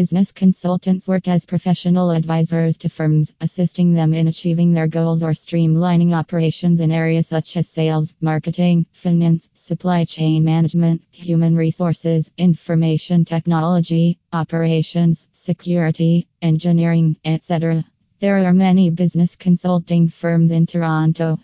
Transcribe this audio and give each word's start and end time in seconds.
Business 0.00 0.32
consultants 0.32 1.06
work 1.06 1.28
as 1.28 1.44
professional 1.44 2.10
advisors 2.10 2.78
to 2.78 2.88
firms, 2.88 3.34
assisting 3.42 3.92
them 3.92 4.14
in 4.14 4.28
achieving 4.28 4.72
their 4.72 4.86
goals 4.86 5.22
or 5.22 5.32
streamlining 5.32 6.14
operations 6.14 6.80
in 6.80 6.90
areas 6.90 7.26
such 7.26 7.54
as 7.58 7.68
sales, 7.68 8.14
marketing, 8.18 8.86
finance, 8.92 9.50
supply 9.52 10.06
chain 10.06 10.42
management, 10.42 11.02
human 11.10 11.54
resources, 11.54 12.30
information 12.38 13.26
technology, 13.26 14.18
operations, 14.32 15.28
security, 15.32 16.26
engineering, 16.40 17.18
etc. 17.26 17.84
There 18.20 18.38
are 18.38 18.54
many 18.54 18.88
business 18.88 19.36
consulting 19.36 20.08
firms 20.08 20.50
in 20.50 20.64
Toronto. 20.64 21.38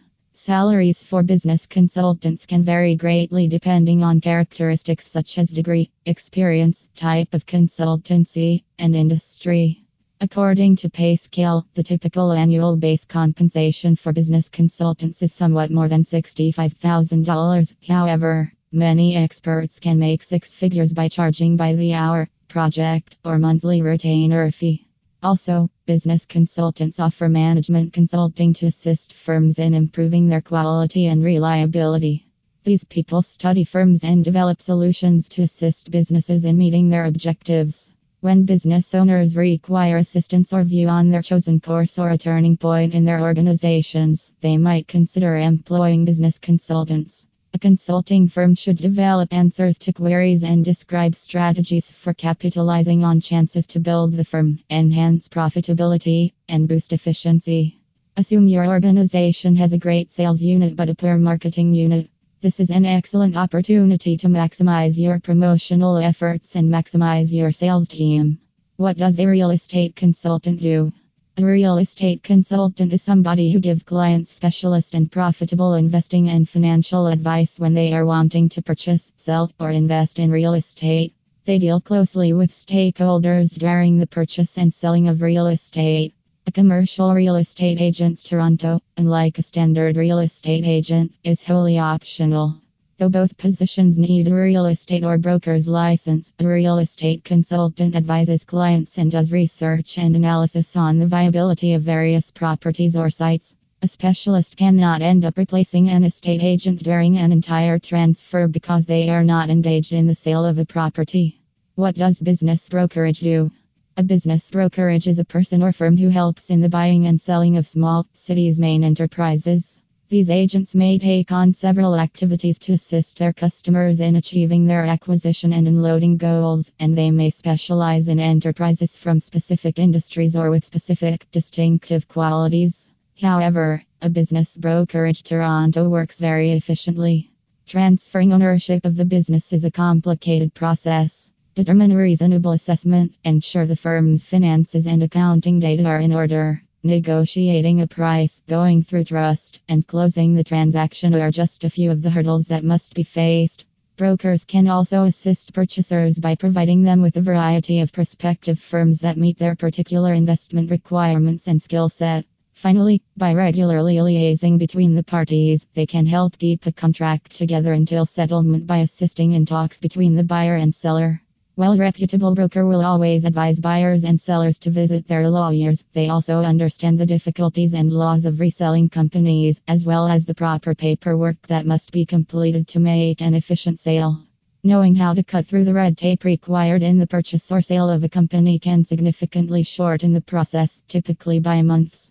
Salaries 0.47 1.03
for 1.03 1.25
business 1.25 1.67
consultants 1.67 2.47
can 2.47 2.63
vary 2.63 2.95
greatly 2.95 3.49
depending 3.49 4.05
on 4.05 4.21
characteristics 4.21 5.09
such 5.09 5.39
as 5.39 5.51
degree, 5.51 5.91
experience, 6.05 6.87
type 6.95 7.35
of 7.35 7.47
consultancy, 7.47 8.63
and 8.79 8.95
industry. 8.95 9.83
According 10.21 10.77
to 10.77 10.89
PayScale, 10.89 11.65
the 11.75 11.83
typical 11.83 12.31
annual 12.31 12.77
base 12.77 13.05
compensation 13.05 13.97
for 13.97 14.13
business 14.13 14.49
consultants 14.49 15.21
is 15.21 15.33
somewhat 15.33 15.73
more 15.73 15.89
than 15.89 16.05
$65,000. 16.05 17.75
However, 17.89 18.53
many 18.71 19.17
experts 19.17 19.81
can 19.81 19.99
make 19.99 20.23
six 20.23 20.53
figures 20.53 20.93
by 20.93 21.09
charging 21.09 21.57
by 21.57 21.75
the 21.75 21.93
hour, 21.95 22.29
project, 22.47 23.17
or 23.25 23.37
monthly 23.41 23.83
retainer 23.83 24.53
fee. 24.53 24.86
Also, 25.23 25.69
business 25.87 26.27
consultants 26.27 27.01
offer 27.01 27.29
management 27.29 27.93
consulting 27.93 28.53
to 28.55 28.67
assist 28.67 29.13
firms 29.13 29.59
in 29.59 29.75
improving 29.75 30.29
their 30.29 30.43
quality 30.43 31.07
and 31.07 31.25
reliability. 31.25 32.27
These 32.65 32.85
people 32.85 33.23
study 33.23 33.65
firms 33.65 34.05
and 34.05 34.25
develop 34.25 34.61
solutions 34.61 35.29
to 35.31 35.43
assist 35.43 35.91
businesses 35.91 36.45
in 36.45 36.59
meeting 36.59 36.89
their 36.89 37.07
objectives. 37.07 37.93
When 38.21 38.45
business 38.45 38.95
owners 38.95 39.37
require 39.37 39.99
assistance 39.99 40.53
or 40.53 40.65
view 40.65 40.89
on 40.89 41.11
their 41.11 41.23
chosen 41.23 41.61
course 41.61 41.99
or 41.99 42.11
a 42.11 42.19
turning 42.19 42.57
point 42.57 42.93
in 42.93 43.05
their 43.05 43.21
organizations, 43.21 44.35
they 44.41 44.57
might 44.57 44.89
consider 44.89 45.37
employing 45.37 46.05
business 46.05 46.39
consultants. 46.39 47.27
A 47.57 47.59
consulting 47.59 48.29
firm 48.29 48.55
should 48.55 48.77
develop 48.77 49.33
answers 49.33 49.79
to 49.79 49.91
queries 49.91 50.45
and 50.45 50.63
describe 50.63 51.17
strategies 51.17 51.91
for 51.91 52.13
capitalizing 52.13 53.03
on 53.03 53.19
chances 53.19 53.67
to 53.69 53.81
build 53.81 54.13
the 54.13 54.27
firm, 54.27 54.59
enhance 54.69 55.27
profitability, 55.27 56.35
and 56.51 56.69
boost 56.69 56.93
efficiency. 56.93 57.79
Assume 58.15 58.47
your 58.47 58.67
organization 58.67 59.57
has 59.57 59.73
a 59.73 59.79
great 59.79 60.13
sales 60.13 60.43
unit 60.43 60.77
but 60.77 60.91
a 60.91 60.95
poor 60.95 61.17
marketing 61.17 61.73
unit. 61.73 62.11
This 62.43 62.61
is 62.61 62.69
an 62.69 62.85
excellent 62.85 63.39
opportunity 63.39 64.19
to 64.19 64.29
maximize 64.29 64.99
your 64.99 65.19
promotional 65.19 65.97
efforts 65.97 66.57
and 66.57 66.71
maximize 66.71 67.33
your 67.33 67.53
sales 67.53 67.89
team. 67.89 68.39
What 68.77 68.99
does 68.99 69.19
a 69.19 69.25
real 69.25 69.51
estate 69.51 69.97
consultant 69.97 70.61
do? 70.61 70.93
A 71.39 71.45
real 71.45 71.77
estate 71.77 72.23
consultant 72.23 72.95
is 72.95 73.03
somebody 73.03 73.53
who 73.53 73.61
gives 73.61 73.83
clients 73.83 74.33
specialist 74.33 74.95
and 74.95 75.13
profitable 75.13 75.75
investing 75.75 76.31
and 76.31 76.49
financial 76.49 77.09
advice 77.09 77.61
when 77.61 77.75
they 77.75 77.93
are 77.93 78.07
wanting 78.07 78.49
to 78.49 78.63
purchase, 78.63 79.13
sell, 79.19 79.53
or 79.61 79.71
invest 79.71 80.19
in 80.19 80.31
real 80.31 80.55
estate. 80.55 81.13
They 81.45 81.59
deal 81.59 81.79
closely 81.79 82.33
with 82.33 82.53
stakeholders 82.53 83.53
during 83.53 83.99
the 83.99 84.07
purchase 84.07 84.57
and 84.57 84.73
selling 84.73 85.09
of 85.09 85.21
real 85.21 85.49
estate. 85.49 86.15
A 86.47 86.53
commercial 86.53 87.13
real 87.13 87.37
estate 87.37 87.83
agent's 87.83 88.23
Toronto, 88.23 88.81
unlike 88.97 89.39
a 89.39 89.43
standard 89.43 89.99
real 89.99 90.21
estate 90.21 90.65
agent, 90.65 91.13
is 91.23 91.43
wholly 91.43 91.79
optional. 91.79 92.63
Though 92.99 93.11
both 93.11 93.37
positions 93.37 93.99
need 93.99 94.27
a 94.27 94.35
real 94.35 94.65
estate 94.65 95.05
or 95.05 95.19
broker's 95.19 95.69
license, 95.69 96.33
a 96.39 96.47
real 96.47 96.79
estate 96.79 97.25
consultant 97.25 97.95
advises 97.95 98.43
clients 98.43 98.97
and 98.97 99.11
does 99.11 99.35
research 99.35 99.99
and 99.99 100.17
analysis 100.17 100.75
on 100.77 100.99
the 100.99 101.07
viability 101.07 101.75
of 101.75 101.83
various 101.83 102.31
properties 102.31 102.97
or 102.97 103.11
sites. 103.11 103.55
A 103.83 103.89
specialist 103.89 104.57
cannot 104.57 105.03
end 105.03 105.27
up 105.27 105.37
replacing 105.37 105.91
an 105.91 106.05
estate 106.05 106.43
agent 106.43 106.83
during 106.83 107.19
an 107.19 107.33
entire 107.33 107.79
transfer 107.79 108.49
because 108.49 108.87
they 108.87 109.11
are 109.11 109.25
not 109.25 109.51
engaged 109.51 109.93
in 109.93 110.07
the 110.07 110.15
sale 110.15 110.47
of 110.47 110.59
a 110.59 110.65
property. 110.65 111.39
What 111.75 111.97
does 111.97 112.19
business 112.23 112.67
brokerage 112.67 113.21
do? 113.21 113.51
A 113.99 114.03
business 114.03 114.51
brokerage 114.51 115.07
is 115.07 115.19
a 115.19 115.25
person 115.27 115.63
or 115.63 115.75
firm 115.75 115.99
who 115.99 116.09
helps 116.09 116.49
in 116.49 116.63
the 116.63 116.71
buying 116.71 117.05
and 117.05 117.21
selling 117.21 117.59
of 117.59 117.69
small 117.69 118.07
cities' 118.15 118.59
main 118.59 118.83
enterprises. 118.83 119.81
These 120.09 120.31
agents 120.31 120.77
may 120.77 121.01
take 121.01 121.33
on 121.33 121.53
several 121.53 121.97
activities 121.97 122.61
to 122.61 122.75
assist 122.75 123.19
their 123.19 123.33
customers 123.33 124.01
in 124.01 124.15
achieving 124.15 124.65
their 124.65 124.85
acquisition 124.85 125.53
and 125.53 125.67
unloading 125.67 126.17
goals, 126.17 126.71
and 126.79 126.97
they 126.97 127.11
may 127.11 127.31
specialize 127.31 128.09
in 128.09 128.21
enterprises 128.21 128.97
from 128.97 129.19
specific 129.19 129.81
industries 129.81 130.37
or 130.37 130.51
with 130.51 130.65
specific 130.65 131.27
distinctive 131.33 132.07
qualities. 132.07 132.89
However, 133.21 133.83
a 134.01 134.09
business 134.09 134.57
brokerage 134.57 135.25
Toronto 135.25 135.89
works 135.89 136.21
very 136.21 136.53
efficiently. 136.53 137.33
Transferring 137.67 138.33
ownership 138.33 138.85
of 138.85 138.95
the 138.95 139.05
business 139.05 139.53
is 139.53 139.65
a 139.65 139.73
complicated 139.73 140.55
process. 140.55 141.33
Determine 141.57 141.91
a 141.91 141.97
reasonable 141.97 142.53
assessment, 142.53 143.13
ensure 143.25 143.67
the 143.67 143.75
firm's 143.75 144.23
finances 144.23 144.87
and 144.87 145.03
accounting 145.03 145.59
data 145.59 145.85
are 145.85 145.99
in 145.99 146.13
order. 146.13 146.63
Negotiating 146.87 147.81
a 147.81 147.89
price, 147.89 148.41
going 148.47 148.85
through 148.85 149.03
trust, 149.03 149.61
and 149.69 149.85
closing 149.85 150.35
the 150.35 150.45
transaction 150.45 151.15
are 151.17 151.33
just 151.33 151.65
a 151.65 151.69
few 151.69 151.91
of 151.91 152.01
the 152.01 152.11
hurdles 152.11 152.47
that 152.47 152.63
must 152.63 152.95
be 152.95 153.03
faced. 153.03 153.67
Brokers 153.97 154.45
can 154.45 154.69
also 154.69 155.03
assist 155.03 155.53
purchasers 155.53 156.21
by 156.21 156.37
providing 156.37 156.83
them 156.83 157.03
with 157.03 157.17
a 157.17 157.21
variety 157.21 157.81
of 157.81 157.93
prospective 157.93 158.61
firms 158.61 159.01
that 159.01 159.17
meet 159.17 159.37
their 159.37 159.57
particular 159.57 160.13
investment 160.13 160.71
requirements 160.71 161.49
and 161.49 161.61
skill 161.61 161.89
set. 161.89 162.25
Finally, 162.53 163.03
by 163.17 163.35
regularly 163.35 163.97
liaising 163.97 164.57
between 164.57 164.95
the 164.95 165.03
parties, 165.03 165.67
they 165.75 165.87
can 165.87 166.07
help 166.07 166.39
keep 166.39 166.67
a 166.67 166.73
contract 166.73 167.35
together 167.35 167.73
until 167.73 168.07
settlement 168.07 168.65
by 168.65 168.79
assisting 168.79 169.33
in 169.33 169.45
talks 169.45 169.81
between 169.81 170.15
the 170.15 170.23
buyer 170.23 170.55
and 170.55 170.73
seller. 170.73 171.21
Well 171.59 171.79
reputable 171.79 172.35
broker 172.35 172.67
will 172.67 172.85
always 172.85 173.25
advise 173.25 173.61
buyers 173.61 174.05
and 174.05 174.21
sellers 174.21 174.59
to 174.59 174.71
visit 174.71 175.09
their 175.09 175.31
lawyers. 175.31 175.83
They 175.95 176.11
also 176.11 176.43
understand 176.43 176.99
the 176.99 177.07
difficulties 177.07 177.73
and 177.73 177.91
laws 177.91 178.27
of 178.27 178.41
reselling 178.41 178.91
companies, 178.91 179.63
as 179.67 179.87
well 179.87 180.07
as 180.07 180.27
the 180.27 180.35
proper 180.35 180.75
paperwork 180.75 181.41
that 181.47 181.65
must 181.65 181.93
be 181.93 182.05
completed 182.05 182.69
to 182.69 182.79
make 182.79 183.23
an 183.23 183.33
efficient 183.33 183.81
sale. 183.81 184.21
Knowing 184.65 184.95
how 184.95 185.15
to 185.15 185.23
cut 185.23 185.47
through 185.47 185.65
the 185.65 185.73
red 185.73 185.97
tape 185.97 186.25
required 186.25 186.83
in 186.83 186.99
the 186.99 187.07
purchase 187.07 187.51
or 187.51 187.63
sale 187.63 187.89
of 187.89 188.05
a 188.05 188.09
company 188.11 188.59
can 188.59 188.85
significantly 188.85 189.63
shorten 189.63 190.13
the 190.13 190.21
process, 190.21 190.83
typically 190.89 191.41
by 191.41 191.63
months. 191.63 192.05